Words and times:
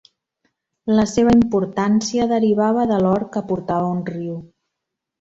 La 0.99 1.03
seva 1.11 1.35
importància 1.41 2.27
derivava 2.33 2.89
de 2.95 3.01
l'or 3.07 3.29
que 3.37 3.47
portava 3.55 3.95
un 3.99 4.05
riu. 4.13 4.43